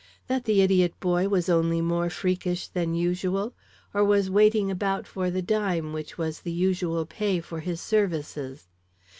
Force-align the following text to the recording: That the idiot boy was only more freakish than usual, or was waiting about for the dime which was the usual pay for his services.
That 0.25 0.45
the 0.45 0.61
idiot 0.61 0.99
boy 0.99 1.27
was 1.29 1.47
only 1.47 1.79
more 1.79 2.09
freakish 2.09 2.67
than 2.67 2.95
usual, 2.95 3.53
or 3.93 4.03
was 4.03 4.31
waiting 4.31 4.71
about 4.71 5.05
for 5.05 5.29
the 5.29 5.43
dime 5.43 5.93
which 5.93 6.17
was 6.17 6.39
the 6.41 6.51
usual 6.51 7.05
pay 7.05 7.39
for 7.39 7.59
his 7.59 7.79
services. 7.79 8.67